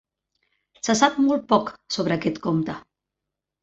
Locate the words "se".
0.87-0.95